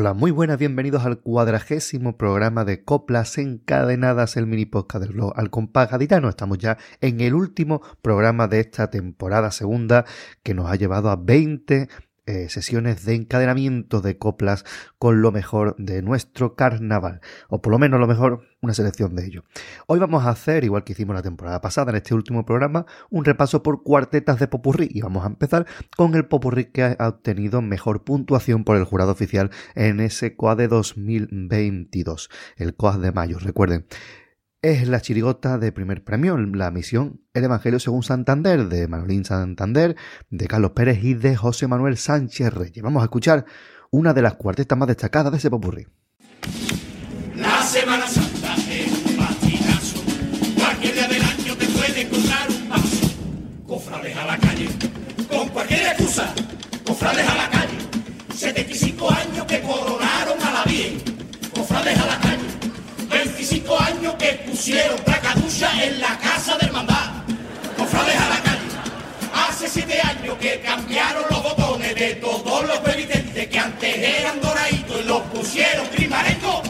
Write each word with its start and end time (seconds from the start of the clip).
Hola, 0.00 0.14
muy 0.14 0.30
buenas, 0.30 0.60
bienvenidos 0.60 1.04
al 1.04 1.18
cuadragésimo 1.18 2.16
programa 2.16 2.64
de 2.64 2.84
Coplas 2.84 3.36
Encadenadas, 3.36 4.36
el 4.36 4.46
mini 4.46 4.64
podcast 4.64 5.04
del 5.04 5.14
blog 5.14 5.32
Al 5.34 5.50
Compás 5.50 5.90
Gaditano. 5.90 6.28
Estamos 6.28 6.58
ya 6.58 6.78
en 7.00 7.20
el 7.20 7.34
último 7.34 7.82
programa 8.00 8.46
de 8.46 8.60
esta 8.60 8.90
temporada 8.90 9.50
segunda 9.50 10.04
que 10.44 10.54
nos 10.54 10.70
ha 10.70 10.76
llevado 10.76 11.10
a 11.10 11.16
20 11.16 11.88
eh, 12.28 12.50
sesiones 12.50 13.06
de 13.06 13.14
encadenamiento 13.14 14.02
de 14.02 14.18
coplas 14.18 14.66
con 14.98 15.22
lo 15.22 15.32
mejor 15.32 15.74
de 15.78 16.02
nuestro 16.02 16.56
carnaval, 16.56 17.22
o 17.48 17.62
por 17.62 17.72
lo 17.72 17.78
menos 17.78 17.98
lo 17.98 18.06
mejor, 18.06 18.42
una 18.60 18.74
selección 18.74 19.16
de 19.16 19.24
ello. 19.24 19.44
Hoy 19.86 19.98
vamos 19.98 20.26
a 20.26 20.28
hacer, 20.28 20.62
igual 20.62 20.84
que 20.84 20.92
hicimos 20.92 21.16
la 21.16 21.22
temporada 21.22 21.62
pasada 21.62 21.90
en 21.90 21.96
este 21.96 22.14
último 22.14 22.44
programa, 22.44 22.84
un 23.08 23.24
repaso 23.24 23.62
por 23.62 23.82
cuartetas 23.82 24.38
de 24.38 24.46
popurrí 24.46 24.90
y 24.90 25.00
vamos 25.00 25.24
a 25.24 25.28
empezar 25.28 25.64
con 25.96 26.14
el 26.16 26.26
popurrí 26.26 26.66
que 26.66 26.82
ha 26.98 27.08
obtenido 27.08 27.62
mejor 27.62 28.04
puntuación 28.04 28.62
por 28.62 28.76
el 28.76 28.84
jurado 28.84 29.10
oficial 29.10 29.50
en 29.74 30.00
ese 30.00 30.36
de 30.58 30.68
2022, 30.68 32.28
el 32.58 32.74
COAD 32.74 33.00
de 33.00 33.12
mayo, 33.12 33.38
recuerden 33.38 33.86
es 34.62 34.88
la 34.88 35.00
chirigota 35.00 35.56
de 35.58 35.70
primer 35.70 36.02
premio, 36.02 36.36
la 36.36 36.70
misión 36.70 37.20
El 37.32 37.44
Evangelio 37.44 37.78
según 37.78 38.02
Santander, 38.02 38.68
de 38.68 38.88
Manolín 38.88 39.24
Santander, 39.24 39.96
de 40.30 40.48
Carlos 40.48 40.72
Pérez 40.72 41.02
y 41.02 41.14
de 41.14 41.36
José 41.36 41.68
Manuel 41.68 41.96
Sánchez 41.96 42.52
Reyes. 42.52 42.82
Vamos 42.82 43.02
a 43.02 43.04
escuchar 43.04 43.44
una 43.90 44.12
de 44.12 44.22
las 44.22 44.34
cuartetas 44.34 44.76
más 44.76 44.88
destacadas 44.88 45.30
de 45.30 45.38
ese 45.38 45.50
popurrí. 45.50 45.86
La 47.36 47.62
Semana 47.62 48.08
Santa 48.08 48.56
es 48.68 49.06
un 49.06 49.16
patinazo, 49.16 50.02
cualquier 50.56 50.94
día 50.94 51.08
del 51.08 51.22
año 51.22 51.56
te 51.56 51.66
puede 51.66 52.00
encontrar 52.02 52.48
un 52.50 52.68
paso. 52.68 53.10
Cofrades 53.66 54.16
a 54.16 54.26
la 54.26 54.38
calle, 54.38 54.68
con 55.30 55.48
cualquier 55.50 55.82
excusa, 55.82 56.34
cofrades 56.84 57.28
a 57.28 57.34
la 57.36 57.50
calle, 57.50 57.78
75 58.34 59.10
años 59.10 59.46
que 59.46 59.60
coronaron 59.60 59.97
25 63.48 63.80
años 63.80 64.14
que 64.18 64.32
pusieron 64.46 64.98
placaducha 64.98 65.82
en 65.82 65.98
la 66.00 66.18
casa 66.18 66.58
del 66.58 66.66
hermandad. 66.66 67.12
Cofrades 67.78 68.16
a 68.16 68.28
la 68.28 68.42
calle. 68.42 68.68
Hace 69.32 69.68
siete 69.70 69.98
años 70.02 70.36
que 70.38 70.60
cambiaron 70.60 71.24
los 71.30 71.42
botones 71.42 71.94
de 71.94 72.16
todos 72.16 72.66
los 72.66 72.78
penitentes 72.80 73.48
que 73.48 73.58
antes 73.58 73.96
eran 73.96 74.38
doraditos 74.42 75.00
y 75.00 75.04
los 75.04 75.22
pusieron 75.22 75.86
grimarengos. 75.94 76.60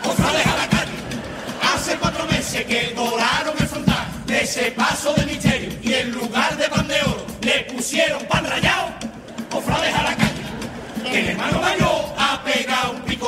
Cofrades 0.00 0.46
a 0.46 0.56
la 0.56 0.68
calle. 0.68 0.92
Hace 1.74 1.96
cuatro 1.96 2.24
meses 2.26 2.64
que 2.66 2.92
doraron 2.94 3.54
el 3.58 3.66
frontal 3.66 4.06
de 4.26 4.42
ese 4.42 4.70
paso 4.70 5.12
de 5.14 5.26
misterio 5.26 5.70
y 5.82 5.92
en 5.92 6.12
lugar 6.12 6.56
de 6.56 6.68
pan 6.68 6.86
de 6.86 7.00
oro 7.00 7.26
le 7.42 7.64
pusieron 7.64 8.24
pan 8.26 8.44
rayado. 8.44 8.90
Cofrades 9.50 9.92
a 9.92 10.02
la 10.04 10.14
calle. 10.14 11.10
Que 11.10 11.18
el 11.18 11.28
hermano 11.30 11.60
mayor 11.60 12.14
ha 12.16 12.40
pegado 12.44 12.77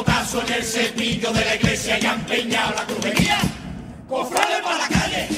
un 0.00 0.04
picotazo 0.04 0.42
en 0.46 0.52
el 0.54 0.64
cepillo 0.64 1.32
de 1.32 1.44
la 1.44 1.54
iglesia 1.56 1.98
y 1.98 2.06
ha 2.06 2.14
empeñado 2.14 2.74
la 2.74 2.86
crujería. 2.86 3.38
Cofrade 4.08 4.62
para 4.62 4.78
la 4.78 4.88
calle, 4.88 5.28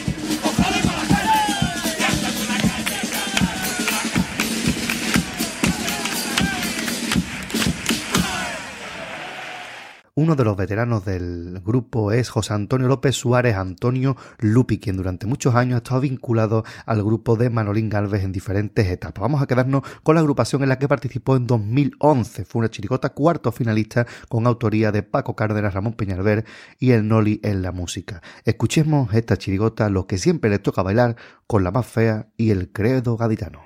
Uno 10.22 10.36
de 10.36 10.44
los 10.44 10.56
veteranos 10.56 11.04
del 11.04 11.60
grupo 11.64 12.12
es 12.12 12.30
José 12.30 12.54
Antonio 12.54 12.86
López 12.86 13.16
Suárez 13.16 13.56
Antonio 13.56 14.16
Lupi, 14.38 14.78
quien 14.78 14.96
durante 14.96 15.26
muchos 15.26 15.56
años 15.56 15.74
ha 15.74 15.78
estado 15.78 16.02
vinculado 16.02 16.64
al 16.86 17.02
grupo 17.02 17.34
de 17.34 17.50
Manolín 17.50 17.88
Galvez 17.88 18.22
en 18.22 18.30
diferentes 18.30 18.86
etapas. 18.86 19.20
Vamos 19.20 19.42
a 19.42 19.48
quedarnos 19.48 19.82
con 20.04 20.14
la 20.14 20.20
agrupación 20.20 20.62
en 20.62 20.68
la 20.68 20.78
que 20.78 20.86
participó 20.86 21.34
en 21.34 21.48
2011. 21.48 22.44
Fue 22.44 22.60
una 22.60 22.70
chirigota 22.70 23.08
cuarto 23.08 23.50
finalista 23.50 24.06
con 24.28 24.46
autoría 24.46 24.92
de 24.92 25.02
Paco 25.02 25.34
Cárdenas, 25.34 25.74
Ramón 25.74 25.94
Peñalver 25.94 26.44
y 26.78 26.92
el 26.92 27.08
Noli 27.08 27.40
en 27.42 27.60
la 27.60 27.72
música. 27.72 28.22
Escuchemos 28.44 29.12
esta 29.14 29.36
chirigota, 29.36 29.88
lo 29.88 30.06
que 30.06 30.18
siempre 30.18 30.50
les 30.50 30.62
toca 30.62 30.84
bailar 30.84 31.16
con 31.48 31.64
la 31.64 31.72
más 31.72 31.86
fea 31.86 32.28
y 32.36 32.52
el 32.52 32.70
credo 32.70 33.16
gaditano. 33.16 33.64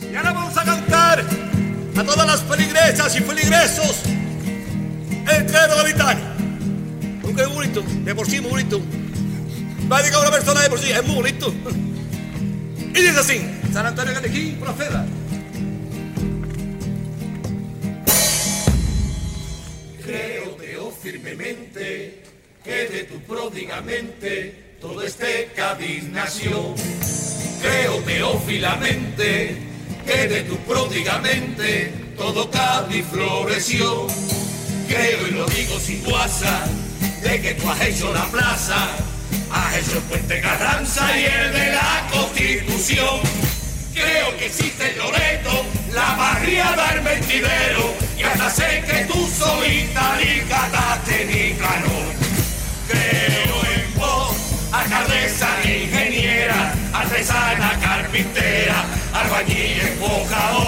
Y 0.00 0.14
ahora 0.14 0.32
vamos 0.32 0.56
a 0.56 0.64
cantar 0.64 1.20
a 1.20 2.04
todas 2.04 2.26
las 2.26 2.42
feligresas 2.42 3.20
y 3.20 3.22
feligresos 3.22 4.15
el 5.28 5.46
credo 5.46 5.76
gaditano. 5.76 6.20
Un 7.22 7.32
credo 7.34 7.50
bonito, 7.50 7.82
de 7.82 8.14
por 8.14 8.28
sí 8.28 8.40
muy 8.40 8.50
bonito. 8.50 8.80
Va 9.90 9.98
a 9.98 10.02
dedicar 10.02 10.20
a 10.20 10.28
una 10.28 10.36
persona 10.36 10.62
de 10.62 10.70
por 10.70 10.78
sí, 10.78 10.90
es 10.90 11.04
muy 11.04 11.16
bonito. 11.16 11.54
Y 12.94 13.00
dice 13.00 13.18
así, 13.18 13.40
San 13.72 13.86
Antonio 13.86 14.14
Gatequín, 14.14 14.56
proceda. 14.56 15.06
Creo, 20.02 20.56
creo 20.56 20.90
firmemente 20.90 22.22
que 22.64 22.88
de 22.88 23.04
tu 23.04 23.20
pródiga 23.20 23.80
mente 23.80 24.76
todo 24.80 25.02
este 25.02 25.50
Cádiz 25.54 26.04
nació. 26.04 26.74
Creo 27.60 27.98
teófilamente 28.02 29.56
que 30.06 30.28
de 30.28 30.42
tu 30.42 30.56
pródiga 30.58 31.18
mente 31.18 31.92
todo 32.16 32.50
Cádiz 32.50 33.04
floreció. 33.10 34.06
Creo 34.88 35.26
y 35.26 35.30
lo 35.32 35.46
digo 35.46 35.80
sin 35.80 36.02
guasa 36.04 36.64
de 37.22 37.40
que 37.40 37.54
tú 37.54 37.68
has 37.68 37.80
hecho 37.80 38.12
la 38.12 38.24
plaza, 38.26 38.88
has 39.50 39.76
hecho 39.76 39.98
el 39.98 40.02
puente 40.04 40.40
Carranza 40.40 41.18
y 41.18 41.24
el 41.24 41.52
de 41.52 41.72
la 41.72 42.08
Constitución. 42.12 43.20
Creo 43.92 44.36
que 44.36 44.46
existe 44.46 44.92
el 44.92 44.98
Loreto, 44.98 45.64
la 45.92 46.14
barriada, 46.14 46.92
el 46.92 47.02
mentidero, 47.02 47.94
y 48.18 48.22
hasta 48.22 48.50
sé 48.50 48.84
que 48.86 49.04
tú 49.06 49.28
solita 49.36 50.18
ni 50.18 50.40
cataste 50.42 51.24
ni 51.24 51.54
canón. 51.54 52.06
Creo 52.88 53.74
en 53.74 53.94
vos, 53.98 54.36
alcaldesa, 54.70 55.48
ingeniera, 55.64 56.74
artesana, 56.92 57.78
carpintera, 57.80 58.84
albañil, 59.14 59.80
empojador. 59.80 60.65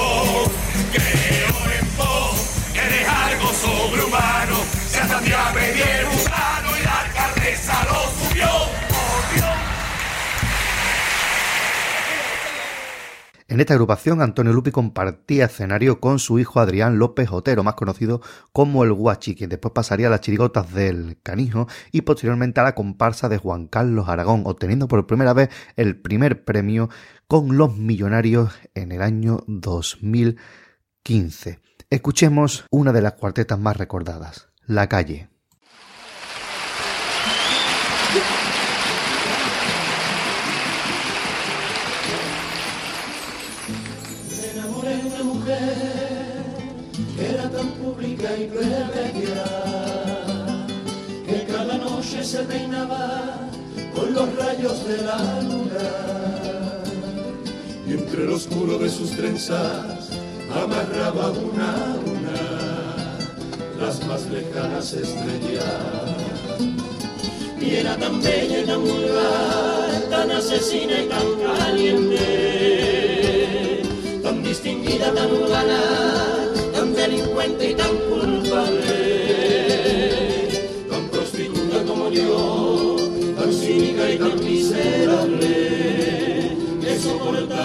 En 13.59 13.63
esta 13.63 13.75
agrupación, 13.75 14.23
Antonio 14.23 14.53
Lupi 14.53 14.71
compartía 14.71 15.47
escenario 15.47 15.99
con 15.99 16.21
su 16.21 16.39
hijo 16.39 16.61
Adrián 16.61 17.01
López 17.01 17.33
Otero, 17.33 17.65
más 17.65 17.75
conocido 17.75 18.21
como 18.53 18.85
el 18.85 18.93
Guachi, 18.93 19.35
quien 19.35 19.51
después 19.51 19.73
pasaría 19.75 20.07
a 20.07 20.11
las 20.11 20.21
chirigotas 20.21 20.73
del 20.73 21.19
Canijo 21.25 21.67
y 21.91 22.03
posteriormente 22.03 22.61
a 22.61 22.63
la 22.63 22.77
comparsa 22.77 23.29
de 23.29 23.39
Juan 23.39 23.67
Carlos 23.67 24.09
Aragón, 24.09 24.45
obteniendo 24.47 24.87
por 24.87 25.09
primera 25.09 25.33
vez 25.33 25.49
el 25.75 26.01
primer 26.01 26.45
premio 26.45 26.89
con 27.27 27.59
los 27.59 27.77
Millonarios 27.77 28.53
en 28.77 28.93
el 28.93 29.03
año 29.03 29.43
2015. 29.49 31.59
Escuchemos 31.91 32.65
una 32.71 32.93
de 32.93 33.03
las 33.03 33.15
cuartetas 33.15 33.59
más 33.59 33.77
recordadas, 33.77 34.51
La 34.67 34.89
Calle. 34.89 35.31
Con 54.59 54.65
los 54.65 54.83
rayos 54.83 54.89
de 54.89 54.97
la 55.05 55.43
luna. 55.43 55.89
Y 57.87 57.93
entre 57.93 58.25
lo 58.25 58.35
oscuro 58.37 58.79
de 58.79 58.89
sus 58.89 59.11
trenzas 59.13 60.11
amarraba 60.51 61.31
una 61.31 61.75
a 61.75 61.97
una 61.97 62.39
las 63.81 64.07
más 64.07 64.27
lejanas 64.27 64.93
estrellas. 64.93 65.65
Y 67.61 67.75
era 67.77 67.97
tan 67.97 68.23
bella 68.23 68.61
y 68.61 68.65
tan 68.65 68.81
vulgar, 68.83 70.03
tan 70.11 70.31
asesina 70.31 71.01
y 71.01 71.09
tan 71.09 71.27
caliente, 71.41 72.23
tan 74.23 74.43
distinguida, 74.43 75.13
tan 75.13 75.33
urbana, 75.33 76.08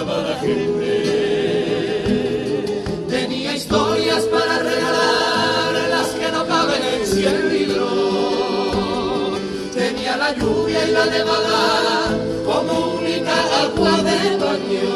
la 0.06 0.36
gente. 0.40 0.84
Tenía 3.08 3.54
historias 3.54 4.24
para 4.24 4.58
regalar, 4.58 5.72
las 5.90 6.08
que 6.08 6.30
no 6.30 6.46
caben 6.46 6.82
en 6.82 7.06
cien 7.06 7.48
libros. 7.52 9.38
Tenía 9.74 10.16
la 10.16 10.34
lluvia 10.34 10.86
y 10.88 10.92
la 10.92 11.06
nevada 11.06 12.18
como 12.44 12.96
única 12.96 13.34
agua 13.62 14.02
de 14.02 14.36
baño. 14.36 14.90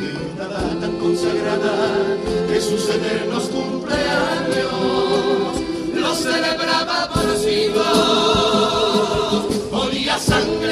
Inundada 0.00 0.62
tan 0.80 0.96
consagrada 0.98 1.74
que 2.48 2.60
sus 2.60 2.88
eternos 2.88 3.44
cumpleaños 3.44 4.72
los 5.94 6.18
celebraba 6.18 7.08
por 7.12 7.36
siglos. 7.36 7.84
Olía 9.72 10.18
sangre 10.18 10.63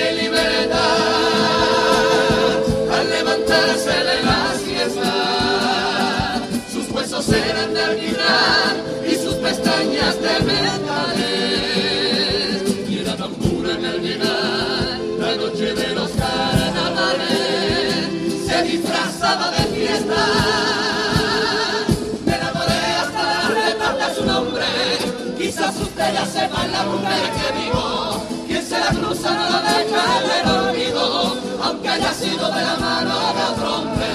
Ya 26.12 26.26
sepa 26.26 26.66
la 26.66 26.82
mujer 26.84 27.30
que 27.36 27.48
vivo. 27.58 28.22
Quien 28.46 28.62
se 28.62 28.78
la 28.78 28.88
cruza 28.88 29.30
no 29.34 29.50
la 29.50 29.60
deja 29.62 30.02
en 30.18 30.30
el 30.38 30.54
olvido, 30.58 31.36
aunque 31.62 31.88
haya 31.88 32.12
sido 32.12 32.48
de 32.50 32.62
la 32.62 32.76
mano 32.76 33.32
de 33.32 33.42
otro 33.52 33.76
hombre. 33.76 34.10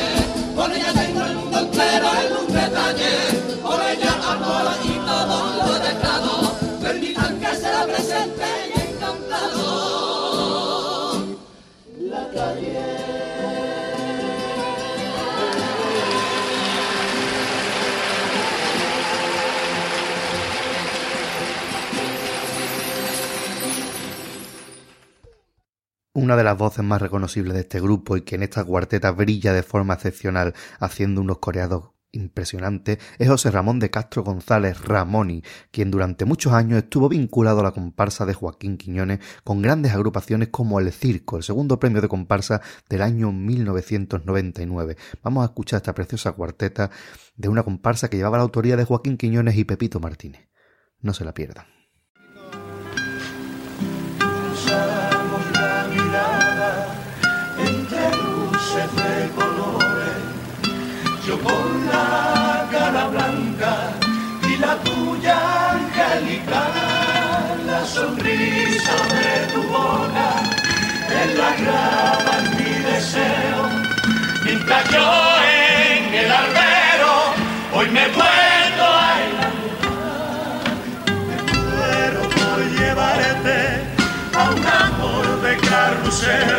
Con 0.55 0.71
ella 0.71 0.93
tengo 0.93 1.21
el 1.25 1.35
mundo 1.35 1.59
entero 1.59 2.07
en 2.23 2.37
un 2.37 2.53
detalle, 2.53 3.36
Una 26.27 26.35
de 26.35 26.43
las 26.43 26.57
voces 26.57 26.83
más 26.83 27.01
reconocibles 27.01 27.53
de 27.53 27.61
este 27.61 27.79
grupo 27.79 28.17
y 28.17 28.21
que 28.23 28.35
en 28.35 28.43
esta 28.43 28.61
cuarteta 28.65 29.11
brilla 29.11 29.53
de 29.53 29.63
forma 29.63 29.93
excepcional 29.93 30.53
haciendo 30.77 31.21
unos 31.21 31.37
coreados 31.37 31.91
impresionantes 32.11 32.97
es 33.17 33.29
José 33.29 33.49
Ramón 33.49 33.79
de 33.79 33.89
Castro 33.89 34.25
González 34.25 34.81
Ramoni, 34.81 35.41
quien 35.71 35.89
durante 35.89 36.25
muchos 36.25 36.51
años 36.51 36.79
estuvo 36.79 37.07
vinculado 37.07 37.61
a 37.61 37.63
la 37.63 37.71
comparsa 37.71 38.25
de 38.25 38.33
Joaquín 38.33 38.75
Quiñones 38.75 39.19
con 39.45 39.61
grandes 39.61 39.93
agrupaciones 39.93 40.49
como 40.49 40.81
El 40.81 40.91
Circo, 40.91 41.37
el 41.37 41.43
segundo 41.43 41.79
premio 41.79 42.01
de 42.01 42.09
comparsa 42.09 42.59
del 42.89 43.03
año 43.03 43.31
1999. 43.31 44.97
Vamos 45.23 45.43
a 45.43 45.45
escuchar 45.45 45.77
esta 45.77 45.95
preciosa 45.95 46.33
cuarteta 46.33 46.91
de 47.37 47.47
una 47.47 47.63
comparsa 47.63 48.09
que 48.09 48.17
llevaba 48.17 48.35
la 48.35 48.43
autoría 48.43 48.75
de 48.75 48.83
Joaquín 48.83 49.15
Quiñones 49.15 49.55
y 49.55 49.63
Pepito 49.63 50.01
Martínez. 50.01 50.49
No 50.99 51.13
se 51.13 51.23
la 51.23 51.33
pierdan. 51.33 51.76
Con 61.47 61.67
la 61.91 62.67
cara 62.71 63.03
blanca 63.07 63.73
y 64.49 64.57
la 64.57 64.73
tuya 64.87 65.37
angelical. 65.77 66.73
La 67.65 67.85
sonrisa 67.85 68.97
de 69.17 69.31
tu 69.53 69.61
boca 69.75 70.29
es 71.21 71.29
la 71.41 71.51
grava 71.61 72.33
en 72.41 72.47
mi 72.57 72.73
deseo. 72.91 73.61
Mientras 74.45 74.83
yo 74.93 75.07
en 75.59 76.13
el 76.21 76.31
albero 76.31 77.13
hoy 77.73 77.87
me 77.97 78.05
puedo 78.17 78.85
a 79.03 79.17
pero 81.79 82.21
por 82.37 82.59
llevarte 82.77 83.59
a 84.39 84.43
un 84.55 84.65
amor 84.85 85.41
de 85.41 85.53
carruseles 85.69 86.56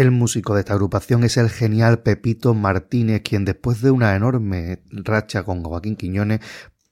El 0.00 0.12
músico 0.12 0.54
de 0.54 0.60
esta 0.60 0.72
agrupación 0.72 1.24
es 1.24 1.36
el 1.36 1.50
genial 1.50 1.98
Pepito 1.98 2.54
Martínez, 2.54 3.20
quien 3.20 3.44
después 3.44 3.82
de 3.82 3.90
una 3.90 4.16
enorme 4.16 4.82
racha 4.90 5.42
con 5.42 5.62
Joaquín 5.62 5.94
Quiñones 5.94 6.40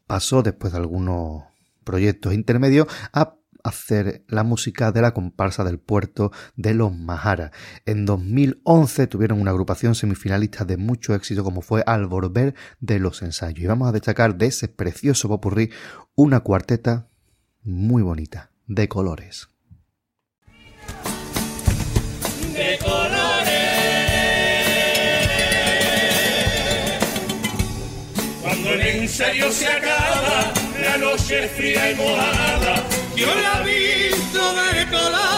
pasó 0.07 0.43
después 0.43 0.75
de 0.75 0.81
algunos 0.81 1.45
proyectos 1.85 2.35
intermedios 2.35 2.87
a 3.15 3.37
hacer 3.65 4.27
la 4.29 4.43
música 4.43 4.93
de 4.93 5.01
la 5.01 5.15
comparsa 5.15 5.65
del 5.65 5.79
puerto 5.79 6.33
de 6.57 6.75
los 6.75 6.95
Majara. 6.95 7.51
En 7.87 8.05
2011 8.05 9.07
tuvieron 9.07 9.41
una 9.41 9.53
agrupación 9.53 9.95
semifinalista 9.95 10.67
de 10.67 10.77
mucho 10.77 11.15
éxito 11.15 11.43
como 11.43 11.63
fue 11.63 11.83
Al 11.87 12.05
volver 12.09 12.55
de 12.81 12.99
los 12.99 13.23
ensayos. 13.23 13.61
Y 13.61 13.67
vamos 13.67 13.89
a 13.89 13.93
destacar 13.93 14.37
de 14.37 14.49
ese 14.49 14.69
precioso 14.69 15.29
popurrí 15.29 15.71
una 16.15 16.41
cuarteta 16.41 17.09
muy 17.63 18.03
bonita, 18.03 18.51
de 18.67 18.87
colores. 18.87 19.49
El 29.09 29.15
ensayo 29.15 29.51
se 29.51 29.67
acaba, 29.67 30.53
la 30.83 30.99
noche 30.99 31.49
fría 31.57 31.93
y 31.93 31.95
mojada, 31.95 32.85
yo 33.17 33.35
la 33.41 33.63
visto 33.63 34.55
de. 34.55 35.38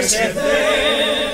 Cuatro 0.00 1.29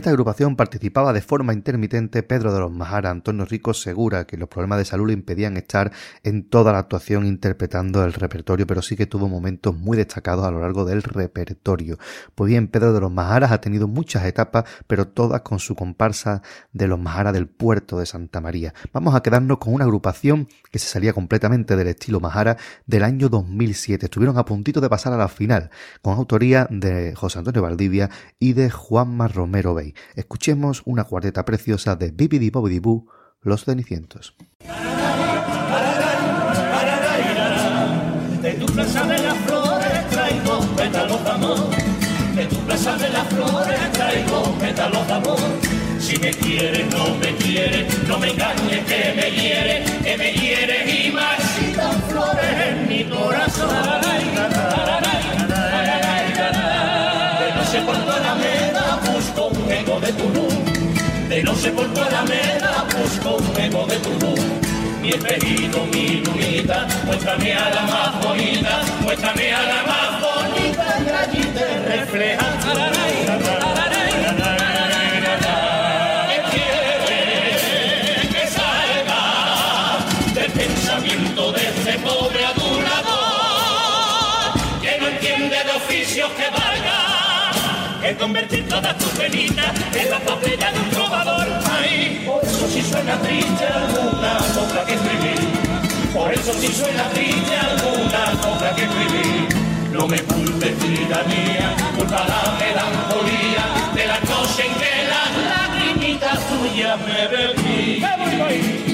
esta 0.00 0.10
agrupación 0.10 0.56
participaba 0.56 1.12
de 1.12 1.20
forma 1.20 1.52
intermitente 1.52 2.22
Pedro 2.22 2.54
de 2.54 2.60
los 2.60 2.72
Majara, 2.72 3.10
Antonio 3.10 3.44
Rico 3.44 3.74
Segura, 3.74 4.26
que 4.26 4.38
los 4.38 4.48
problemas 4.48 4.78
de 4.78 4.86
salud 4.86 5.08
le 5.08 5.12
impedían 5.12 5.58
estar 5.58 5.92
en 6.22 6.48
toda 6.48 6.72
la 6.72 6.78
actuación 6.78 7.26
interpretando 7.26 8.02
el 8.02 8.14
repertorio, 8.14 8.66
pero 8.66 8.80
sí 8.80 8.96
que 8.96 9.04
tuvo 9.04 9.28
momentos 9.28 9.76
muy 9.76 9.98
destacados 9.98 10.46
a 10.46 10.50
lo 10.50 10.60
largo 10.60 10.86
del 10.86 11.02
repertorio. 11.02 11.98
Pues 12.34 12.48
bien, 12.48 12.68
Pedro 12.68 12.94
de 12.94 13.00
los 13.00 13.12
Majaras 13.12 13.52
ha 13.52 13.60
tenido 13.60 13.88
muchas 13.88 14.24
etapas, 14.24 14.64
pero 14.86 15.06
todas 15.06 15.42
con 15.42 15.58
su 15.58 15.74
comparsa 15.74 16.40
de 16.72 16.88
los 16.88 16.98
Majara 16.98 17.30
del 17.30 17.46
puerto 17.46 17.98
de 17.98 18.06
Santa 18.06 18.40
María. 18.40 18.72
Vamos 18.94 19.14
a 19.14 19.22
quedarnos 19.22 19.58
con 19.58 19.74
una 19.74 19.84
agrupación 19.84 20.48
que 20.70 20.78
se 20.78 20.88
salía 20.88 21.12
completamente 21.12 21.76
del 21.76 21.88
estilo 21.88 22.20
Majara 22.20 22.56
del 22.86 23.04
año 23.04 23.28
2007. 23.28 24.06
Estuvieron 24.06 24.38
a 24.38 24.46
puntito 24.46 24.80
de 24.80 24.88
pasar 24.88 25.12
a 25.12 25.18
la 25.18 25.28
final, 25.28 25.68
con 26.00 26.14
autoría 26.14 26.66
de 26.70 27.14
José 27.14 27.40
Antonio 27.40 27.60
Valdivia 27.60 28.08
y 28.38 28.54
de 28.54 28.70
Juanma 28.70 29.28
Romero 29.28 29.74
Bey. 29.74 29.89
Escuchemos 30.14 30.82
una 30.84 31.04
cuarteta 31.04 31.44
preciosa 31.44 31.96
de 31.96 32.10
Bibidi 32.10 32.50
Bobidi 32.50 32.78
Boo 32.78 33.06
Los 33.42 33.64
Cenicientos. 33.64 34.34
De 38.42 38.52
tu 38.54 38.66
plaza 38.66 39.04
de 39.04 39.18
las 39.18 39.36
flores 39.46 40.08
traigo 40.10 40.60
pétalos 40.74 41.22
de 41.22 41.30
amor. 41.30 41.58
De 42.34 42.46
tu 42.46 42.56
plaza 42.60 42.96
de 42.96 43.08
las 43.10 43.28
flores 43.28 43.92
traigo 43.92 44.42
pétalos 44.58 45.06
de 45.06 45.12
amor. 45.12 45.38
Si 45.98 46.18
me 46.18 46.30
quieres, 46.30 46.86
no 46.90 47.14
me 47.16 47.36
quieres, 47.36 48.08
no 48.08 48.18
me 48.18 48.30
engañes 48.30 48.84
que 48.86 49.12
me 49.14 49.30
hiere, 49.30 49.84
que 50.02 50.16
me 50.16 50.32
hiere 50.32 50.90
y 50.90 51.12
marchitan 51.12 52.02
flores 52.08 52.68
en 52.68 52.88
mi 52.88 53.04
corazón. 53.04 53.68
De 57.38 57.52
no 57.54 57.64
sé 57.64 57.80
tu 57.80 57.92
de 60.10 60.22
tu 60.22 60.28
luz. 60.30 60.54
De 61.28 61.42
no 61.42 61.54
sé 61.54 61.70
por 61.70 61.86
tu 61.94 62.00
alameda 62.00 62.86
busco 62.96 63.36
un 63.36 63.60
eco 63.60 63.86
de 63.86 63.96
tu 63.98 64.10
luz. 64.20 64.40
Mi 65.02 65.10
espejito, 65.10 65.86
mi 65.92 66.22
lunita, 66.24 66.86
muéstrame 67.04 67.54
a 67.54 67.70
la 67.70 67.82
más 67.82 68.20
bonita, 68.22 68.82
muéstrame 69.02 69.52
a 69.52 69.62
la 69.62 69.82
más 69.90 70.20
bonita 70.20 70.98
y 71.04 71.08
allí 71.22 71.42
te 71.54 71.66
refleja 71.96 72.46
¿Qué 76.28 76.38
quiere 76.50 76.92
que 80.42 80.50
pensamiento 80.50 81.42
de 81.52 81.62
este 81.62 81.92
pobre 81.98 82.44
adulador 82.44 83.10
que 84.82 84.92
no 84.98 85.06
entiende 85.08 85.56
de 85.64 85.72
oficios 85.76 86.30
que 86.32 86.50
valga 86.50 86.69
que 88.10 88.16
convertir 88.16 88.66
todas 88.68 88.96
tus 88.98 89.08
penitas 89.10 89.72
en 89.94 90.10
la 90.10 90.18
papella 90.18 90.72
de 90.72 90.78
un 90.80 90.90
trovador. 90.90 91.46
Ay, 91.70 92.24
por 92.26 92.42
eso 92.42 92.66
si 92.68 92.82
suena 92.82 93.16
triste 93.20 93.66
alguna 93.66 94.38
copla 94.54 94.84
que 94.84 94.94
escribir, 94.94 95.48
por 96.12 96.32
eso 96.32 96.52
si 96.54 96.68
suena 96.68 97.04
triste 97.10 97.56
alguna 97.56 98.40
copla 98.42 98.74
que 98.74 98.82
escribir. 98.82 99.48
No 99.92 100.08
me 100.08 100.18
culpes, 100.22 100.76
vida 100.82 101.22
mía, 101.28 101.76
culpa 101.96 102.24
la 102.26 102.58
melancolía 102.58 103.64
de 103.94 104.06
la 104.06 104.20
noche 104.20 104.66
en 104.66 104.74
que 104.74 104.92
las 105.12 105.30
lagrimitas 105.52 106.38
tuyas 106.48 106.98
me 107.00 107.28
bebí. 107.28 108.89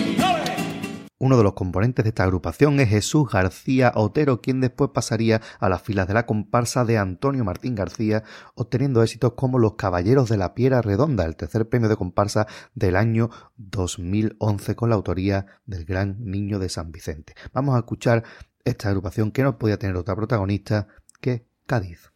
Uno 1.18 1.38
de 1.38 1.44
los 1.44 1.54
componentes 1.54 2.04
de 2.04 2.10
esta 2.10 2.24
agrupación 2.24 2.78
es 2.78 2.90
Jesús 2.90 3.30
García 3.30 3.90
Otero, 3.94 4.42
quien 4.42 4.60
después 4.60 4.90
pasaría 4.92 5.40
a 5.60 5.70
las 5.70 5.80
filas 5.80 6.06
de 6.06 6.12
la 6.12 6.26
comparsa 6.26 6.84
de 6.84 6.98
Antonio 6.98 7.42
Martín 7.42 7.74
García, 7.74 8.22
obteniendo 8.54 9.02
éxitos 9.02 9.32
como 9.32 9.58
Los 9.58 9.76
Caballeros 9.76 10.28
de 10.28 10.36
la 10.36 10.52
Piedra 10.52 10.82
Redonda, 10.82 11.24
el 11.24 11.34
tercer 11.34 11.70
premio 11.70 11.88
de 11.88 11.96
comparsa 11.96 12.46
del 12.74 12.96
año 12.96 13.30
2011 13.56 14.76
con 14.76 14.90
la 14.90 14.96
autoría 14.96 15.46
del 15.64 15.86
gran 15.86 16.16
niño 16.20 16.58
de 16.58 16.68
San 16.68 16.92
Vicente. 16.92 17.34
Vamos 17.54 17.76
a 17.76 17.78
escuchar 17.78 18.22
esta 18.66 18.90
agrupación 18.90 19.30
que 19.30 19.42
no 19.42 19.56
podía 19.56 19.78
tener 19.78 19.96
otra 19.96 20.14
protagonista 20.14 20.86
que 21.22 21.46
Cádiz. 21.66 22.12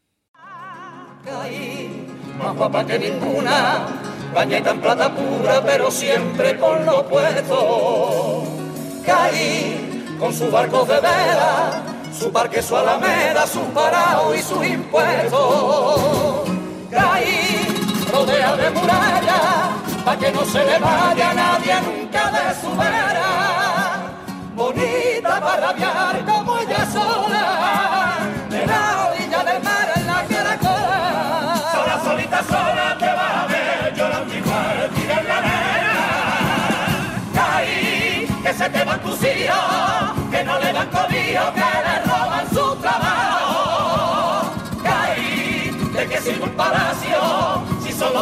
Con 10.21 10.33
sus 10.33 10.53
barcos 10.53 10.87
de 10.87 11.01
vela, 11.01 11.83
su 12.17 12.31
parque, 12.31 12.63
su 12.63 12.77
alameda, 12.77 13.47
sus 13.47 13.63
parados 13.75 14.37
y 14.37 14.43
sus 14.43 14.65
impuestos. 14.65 16.49
Caí 16.91 17.67
rodea 18.13 18.57
de 18.57 18.71
muralla, 18.71 19.71
pa' 20.05 20.17
que 20.17 20.31
no 20.31 20.45
se 20.45 20.65
le 20.65 20.79
vaya 20.79 21.35
nadie 21.35 21.75
nunca 21.81 22.31
de 22.31 22.61
su 22.61 22.71
vera. 22.77 24.15
Bonita 24.55 25.41
para 25.41 25.73
rabiar 25.73 26.25
como 26.25 26.40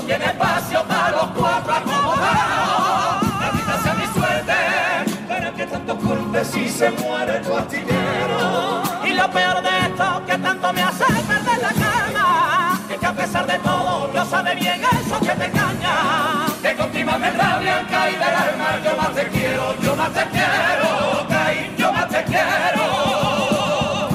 tiene 0.08 0.24
espacio 0.24 0.82
para 0.84 1.10
los 1.10 1.26
cuatro 1.36 1.74
acomodados. 1.74 3.22
Maldita 3.38 3.78
sea 3.82 3.92
mi 3.94 4.06
suerte, 4.06 4.54
pero 5.28 5.54
que 5.54 5.66
tanto 5.66 5.98
culpe 5.98 6.42
si 6.46 6.66
se 6.70 6.90
muere 6.92 7.40
tu 7.40 7.54
astillero. 7.54 8.82
Y 9.04 9.12
lo 9.12 9.30
peor 9.30 9.60
de 9.62 9.78
esto, 9.86 10.22
que 10.26 10.38
tanto 10.38 10.72
me 10.72 10.82
hace 10.82 11.04
perder 11.04 11.58
la 11.60 11.68
calma, 11.84 12.80
es 12.90 12.98
que 12.98 13.06
a 13.06 13.12
pesar 13.12 13.46
de 13.46 13.58
todo, 13.58 14.10
lo 14.14 14.24
sabe 14.24 14.54
bien 14.54 14.80
eso 14.80 15.20
que 15.20 15.34
te 15.40 15.44
engaña. 15.44 16.46
Que 16.62 16.74
contigo 16.74 17.12
me 17.18 17.30
rabian, 17.30 17.86
caí 17.88 18.14
del 18.14 18.22
alma, 18.22 18.80
yo 18.82 18.96
más 18.96 19.14
te 19.14 19.28
quiero, 19.28 19.74
yo 19.82 19.94
más 19.94 20.10
te 20.10 20.24
quiero, 20.30 21.26
caí, 21.28 21.74
yo 21.76 21.92
más 21.92 22.08
te 22.08 22.24
quiero. 22.24 24.08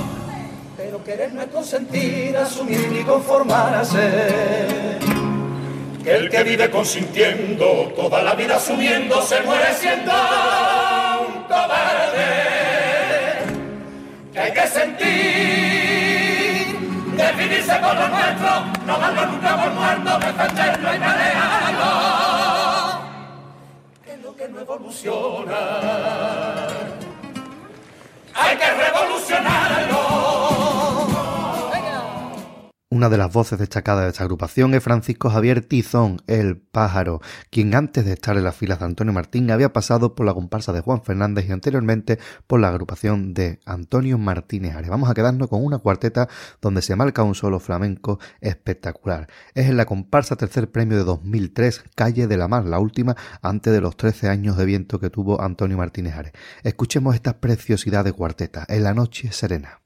Pero 0.76 1.04
querer 1.04 1.32
no 1.34 1.44
es 1.44 1.50
consentir, 1.50 2.36
asumir 2.36 2.92
ni 2.92 3.04
conformarse. 3.04 5.13
Que 6.04 6.16
el 6.16 6.30
que 6.30 6.44
vive 6.44 6.70
consintiendo, 6.70 7.94
toda 7.96 8.22
la 8.22 8.36
vida 8.36 8.58
asumiendo, 8.58 9.22
se 9.22 9.40
muere 9.42 9.74
siendo 9.74 10.12
un 10.12 11.44
cobarde. 11.44 12.34
Que 14.34 14.40
hay 14.40 14.52
que 14.52 14.68
sentir, 14.68 15.08
definirse 17.16 17.74
por 17.76 17.96
lo 17.96 18.10
nuestro, 18.10 18.66
no 18.86 19.00
darlo 19.00 19.26
nunca 19.28 19.64
por 19.64 19.72
muerto, 19.72 20.20
defenderlo 20.20 20.94
y 20.94 21.00
manejarlo. 21.00 21.90
Que 24.04 24.12
es 24.12 24.20
lo 24.20 24.36
que 24.36 24.50
no 24.50 24.60
evoluciona. 24.60 25.58
Hay 28.36 28.58
que 28.58 28.72
revolucionarlo. 28.72 30.63
Una 33.04 33.10
de 33.10 33.18
las 33.18 33.34
voces 33.34 33.60
destacadas 33.60 34.06
de 34.06 34.12
esta 34.12 34.24
agrupación 34.24 34.74
es 34.74 34.82
Francisco 34.82 35.30
Javier 35.30 35.60
Tizón, 35.60 36.22
el 36.26 36.56
pájaro, 36.56 37.20
quien 37.50 37.76
antes 37.76 38.06
de 38.06 38.14
estar 38.14 38.38
en 38.38 38.46
las 38.46 38.56
filas 38.56 38.80
de 38.80 38.86
Antonio 38.86 39.12
Martín 39.12 39.52
había 39.52 39.74
pasado 39.74 40.16
por 40.16 40.26
la 40.26 40.34
comparsa 40.34 40.72
de 40.72 40.80
Juan 40.80 41.04
Fernández 41.04 41.46
y 41.50 41.52
anteriormente 41.52 42.18
por 42.48 42.62
la 42.62 42.70
agrupación 42.70 43.34
de 43.34 43.60
Antonio 43.66 44.18
Martínez 44.18 44.74
Ares. 44.74 44.90
Vamos 44.90 45.10
a 45.10 45.14
quedarnos 45.14 45.50
con 45.50 45.66
una 45.66 45.80
cuarteta 45.80 46.30
donde 46.62 46.82
se 46.82 46.96
marca 46.96 47.24
un 47.24 47.36
solo 47.36 47.60
flamenco 47.60 48.22
espectacular. 48.40 49.28
Es 49.54 49.68
en 49.68 49.76
la 49.76 49.86
comparsa 49.86 50.38
tercer 50.38 50.72
premio 50.72 50.98
de 50.98 51.04
2003, 51.04 51.84
Calle 51.96 52.28
de 52.28 52.38
la 52.38 52.48
Mar, 52.48 52.64
la 52.64 52.80
última 52.80 53.18
antes 53.42 53.74
de 53.74 53.82
los 53.82 53.98
13 53.98 54.30
años 54.30 54.56
de 54.56 54.64
viento 54.64 55.02
que 55.02 55.10
tuvo 55.10 55.42
Antonio 55.42 55.76
Martínez 55.76 56.16
Ares. 56.16 56.32
Escuchemos 56.64 57.16
esta 57.16 57.42
preciosidad 57.42 58.06
de 58.06 58.14
cuarteta, 58.14 58.64
En 58.70 58.84
la 58.84 58.94
noche 58.94 59.34
serena. 59.34 59.83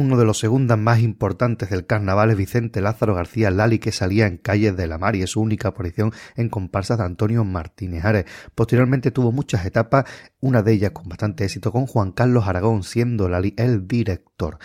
Uno 0.00 0.16
de 0.16 0.24
los 0.24 0.38
segundas 0.38 0.78
más 0.78 1.00
importantes 1.00 1.68
del 1.68 1.84
carnaval 1.84 2.30
es 2.30 2.36
Vicente 2.38 2.80
Lázaro 2.80 3.14
García 3.14 3.50
Lali, 3.50 3.78
que 3.78 3.92
salía 3.92 4.26
en 4.26 4.38
calles 4.38 4.74
de 4.74 4.86
la 4.86 4.96
mar 4.96 5.14
y 5.14 5.20
es 5.20 5.32
su 5.32 5.42
única 5.42 5.68
aparición 5.68 6.10
en 6.36 6.48
comparsas 6.48 6.96
de 6.96 7.04
Antonio 7.04 7.44
Martínez 7.44 8.06
Ares. 8.06 8.24
Posteriormente 8.54 9.10
tuvo 9.10 9.30
muchas 9.30 9.66
etapas, 9.66 10.06
una 10.40 10.62
de 10.62 10.72
ellas 10.72 10.92
con 10.92 11.06
bastante 11.06 11.44
éxito 11.44 11.70
con 11.70 11.84
Juan 11.84 12.12
Carlos 12.12 12.48
Aragón, 12.48 12.82
siendo 12.82 13.28
Lali 13.28 13.52
el 13.58 13.86
director. 13.86 14.56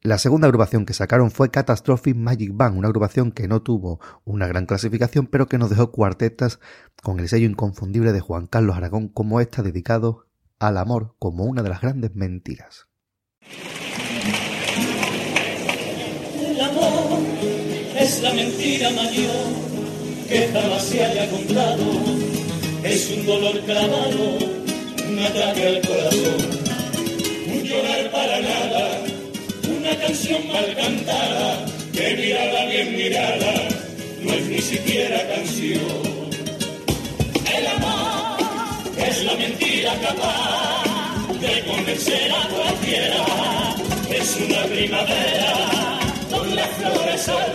La 0.00 0.16
segunda 0.16 0.46
agrupación 0.46 0.86
que 0.86 0.94
sacaron 0.94 1.30
fue 1.30 1.50
Catastrophic 1.50 2.16
Magic 2.16 2.52
Band, 2.54 2.78
una 2.78 2.88
agrupación 2.88 3.30
que 3.30 3.48
no 3.48 3.60
tuvo 3.60 4.00
una 4.24 4.46
gran 4.46 4.64
clasificación, 4.64 5.26
pero 5.26 5.48
que 5.48 5.58
nos 5.58 5.68
dejó 5.68 5.92
cuartetas 5.92 6.60
con 7.02 7.20
el 7.20 7.28
sello 7.28 7.46
inconfundible 7.46 8.12
de 8.12 8.20
Juan 8.20 8.46
Carlos 8.46 8.74
Aragón, 8.74 9.08
como 9.08 9.42
esta 9.42 9.62
dedicado 9.62 10.28
al 10.58 10.78
amor 10.78 11.14
como 11.18 11.44
una 11.44 11.62
de 11.62 11.68
las 11.68 11.82
grandes 11.82 12.14
mentiras. 12.14 12.88
La 18.22 18.32
mentira 18.34 18.88
mayor 18.90 19.48
que 20.28 20.48
jamás 20.52 20.84
se 20.84 21.04
haya 21.04 21.28
contado. 21.28 21.84
Es 22.84 23.10
un 23.10 23.26
dolor 23.26 23.60
clavado, 23.62 24.38
un 25.08 25.18
ataque 25.18 25.66
al 25.66 25.80
corazón, 25.86 26.42
un 27.52 27.62
llorar 27.64 28.10
para 28.12 28.40
nada, 28.40 29.00
una 29.76 29.96
canción 29.98 30.40
mal 30.48 30.74
cantada, 30.76 31.66
que 31.92 32.16
mirada 32.16 32.66
bien 32.66 32.96
mirada, 32.96 33.68
no 34.22 34.32
es 34.32 34.46
ni 34.46 34.60
siquiera 34.60 35.26
canción. 35.28 35.80
El 37.56 37.66
amor 37.66 38.38
es 38.98 39.24
la 39.24 39.34
mentira 39.34 39.94
capaz 40.00 40.84
de 41.40 41.64
convencer 41.64 42.30
a 42.30 42.48
cualquiera, 42.48 43.24
es 44.10 44.36
una 44.36 44.62
primavera 44.64 45.92
con 46.30 46.56
las 46.56 46.68
flores 46.68 47.28
al 47.28 47.52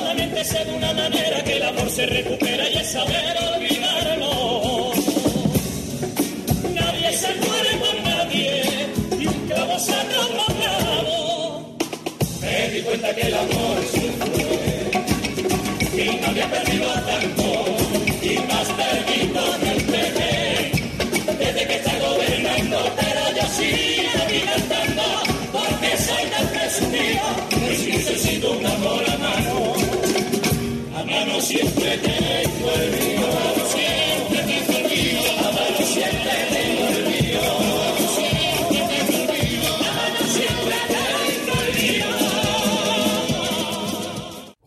solamente 0.00 0.44
sé 0.44 0.64
de 0.64 0.72
una 0.72 0.92
manera 0.94 1.44
que 1.44 1.56
el 1.56 1.62
amor 1.62 1.90
se 1.90 2.06
recupera 2.06 2.70
y 2.70 2.76
es 2.78 2.90
saber 2.90 3.36
olvidarlo. 3.54 4.92
Nadie 6.74 7.12
se 7.12 7.34
muere 7.34 7.70
por 7.82 8.02
nadie 8.02 8.62
y 9.18 9.26
un 9.26 9.46
clavo 9.46 9.78
saca 9.78 10.20
otro 10.20 10.44
clavo. 10.58 11.76
Me 12.40 12.68
di 12.70 12.80
cuenta 12.80 13.14
que 13.14 13.22
el 13.22 13.34
amor 13.34 13.78
es 13.84 13.99
a 31.58 31.64
mano 31.64 32.29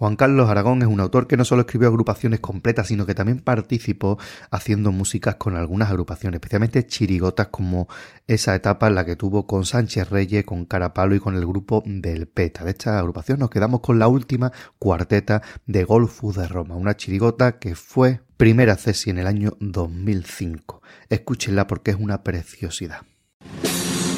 Juan 0.03 0.17
Carlos 0.17 0.49
Aragón 0.49 0.81
es 0.81 0.89
un 0.89 0.99
autor 0.99 1.27
que 1.27 1.37
no 1.37 1.45
solo 1.45 1.61
escribió 1.61 1.87
agrupaciones 1.87 2.41
completas, 2.41 2.87
sino 2.87 3.05
que 3.05 3.15
también 3.15 3.39
participó 3.39 4.19
haciendo 4.51 4.91
músicas 4.91 5.35
con 5.35 5.55
algunas 5.55 5.89
agrupaciones, 5.91 6.39
especialmente 6.39 6.85
chirigotas 6.85 7.47
como 7.47 7.87
esa 8.27 8.53
etapa 8.53 8.87
en 8.87 8.95
la 8.95 9.05
que 9.05 9.15
tuvo 9.15 9.47
con 9.47 9.63
Sánchez 9.65 10.09
Reyes, 10.09 10.43
con 10.43 10.65
Carapalo 10.65 11.15
y 11.15 11.21
con 11.21 11.35
el 11.35 11.45
grupo 11.45 11.83
del 11.85 12.27
PETA. 12.27 12.65
De 12.65 12.71
esta 12.71 12.99
agrupación 12.99 13.39
nos 13.39 13.49
quedamos 13.49 13.79
con 13.79 13.97
la 13.97 14.09
última 14.09 14.51
cuarteta 14.77 15.41
de 15.67 15.85
Golfo 15.85 16.33
de 16.33 16.49
Roma, 16.49 16.75
una 16.75 16.97
chirigota 16.97 17.57
que 17.57 17.73
fue 17.73 18.19
primera 18.35 18.75
cesi 18.75 19.09
en 19.09 19.19
el 19.19 19.27
año 19.27 19.55
2005. 19.61 20.81
Escúchenla 21.07 21.65
porque 21.65 21.91
es 21.91 21.97
una 21.97 22.23
preciosidad. 22.23 23.03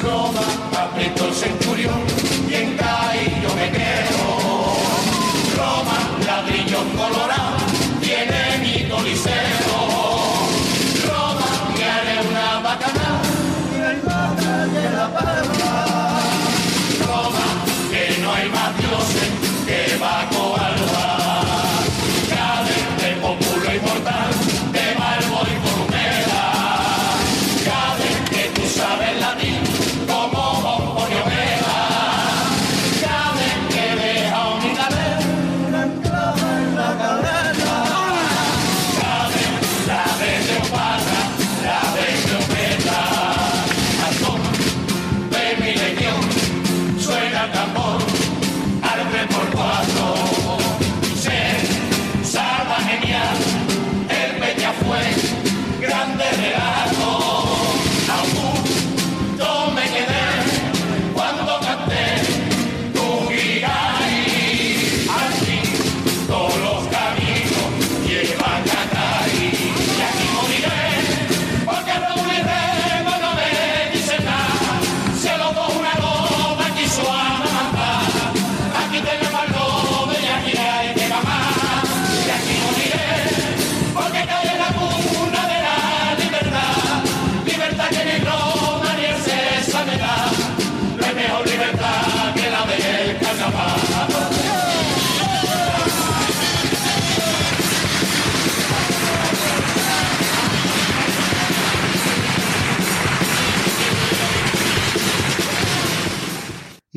Roma, 0.02 0.40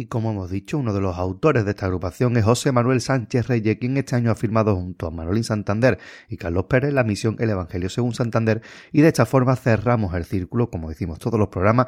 como 0.09 0.31
hemos 0.31 0.49
dicho, 0.49 0.77
uno 0.77 0.93
de 0.93 1.01
los 1.01 1.17
autores 1.17 1.63
de 1.65 1.71
esta 1.71 1.85
agrupación 1.85 2.35
es 2.35 2.43
José 2.43 2.71
Manuel 2.71 2.99
Sánchez 2.99 3.47
Reyes, 3.47 3.77
quien 3.77 3.95
este 3.97 4.15
año 4.15 4.31
ha 4.31 4.35
firmado 4.35 4.75
junto 4.75 5.07
a 5.07 5.11
Manolín 5.11 5.43
Santander 5.43 5.99
y 6.27 6.37
Carlos 6.37 6.65
Pérez 6.65 6.91
la 6.93 7.03
misión 7.03 7.37
El 7.39 7.51
Evangelio 7.51 7.89
según 7.89 8.13
Santander 8.13 8.61
y 8.91 9.01
de 9.01 9.07
esta 9.07 9.25
forma 9.25 9.55
cerramos 9.55 10.13
el 10.15 10.25
círculo, 10.25 10.69
como 10.69 10.89
decimos 10.89 11.19
todos 11.19 11.39
los 11.39 11.49
programas, 11.49 11.87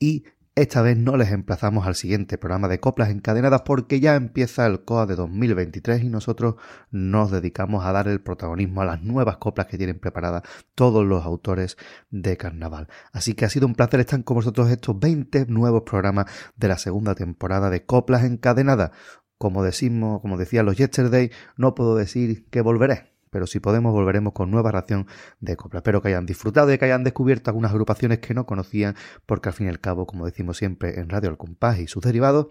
y 0.00 0.24
Esta 0.54 0.82
vez 0.82 0.98
no 0.98 1.16
les 1.16 1.32
emplazamos 1.32 1.86
al 1.86 1.94
siguiente 1.94 2.36
programa 2.36 2.68
de 2.68 2.78
coplas 2.78 3.08
encadenadas 3.08 3.62
porque 3.62 4.00
ya 4.00 4.16
empieza 4.16 4.66
el 4.66 4.84
COA 4.84 5.06
de 5.06 5.16
2023 5.16 6.04
y 6.04 6.10
nosotros 6.10 6.56
nos 6.90 7.30
dedicamos 7.30 7.86
a 7.86 7.92
dar 7.92 8.06
el 8.06 8.20
protagonismo 8.20 8.82
a 8.82 8.84
las 8.84 9.02
nuevas 9.02 9.38
coplas 9.38 9.66
que 9.68 9.78
tienen 9.78 9.98
preparadas 9.98 10.42
todos 10.74 11.06
los 11.06 11.24
autores 11.24 11.78
de 12.10 12.36
carnaval. 12.36 12.88
Así 13.12 13.32
que 13.32 13.46
ha 13.46 13.48
sido 13.48 13.66
un 13.66 13.74
placer 13.74 14.00
estar 14.00 14.22
con 14.24 14.34
vosotros 14.34 14.68
estos 14.70 15.00
20 15.00 15.46
nuevos 15.46 15.84
programas 15.86 16.26
de 16.54 16.68
la 16.68 16.76
segunda 16.76 17.14
temporada 17.14 17.70
de 17.70 17.86
coplas 17.86 18.22
encadenadas. 18.22 18.90
Como 19.38 19.64
decimos, 19.64 20.20
como 20.20 20.36
decía 20.36 20.62
los 20.62 20.76
Yesterday, 20.76 21.30
no 21.56 21.74
puedo 21.74 21.96
decir 21.96 22.46
que 22.50 22.60
volveré 22.60 23.11
pero 23.32 23.46
si 23.46 23.60
podemos 23.60 23.92
volveremos 23.92 24.34
con 24.34 24.50
nueva 24.50 24.70
ración 24.70 25.06
de 25.40 25.56
copla. 25.56 25.78
Espero 25.78 26.02
que 26.02 26.08
hayan 26.08 26.26
disfrutado 26.26 26.70
y 26.72 26.76
que 26.76 26.84
hayan 26.84 27.02
descubierto 27.02 27.50
algunas 27.50 27.72
agrupaciones 27.72 28.18
que 28.18 28.34
no 28.34 28.44
conocían, 28.44 28.94
porque 29.24 29.48
al 29.48 29.54
fin 29.54 29.66
y 29.66 29.70
al 29.70 29.80
cabo, 29.80 30.06
como 30.06 30.26
decimos 30.26 30.58
siempre 30.58 31.00
en 31.00 31.08
Radio 31.08 31.30
Al 31.30 31.38
Compás 31.38 31.78
y 31.78 31.86
sus 31.86 32.02
derivados, 32.02 32.48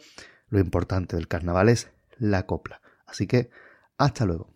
lo 0.50 0.60
importante 0.60 1.16
del 1.16 1.28
carnaval 1.28 1.70
es 1.70 1.92
la 2.18 2.48
copla. 2.48 2.82
Así 3.06 3.28
que, 3.28 3.52
hasta 3.98 4.26
luego. 4.26 4.50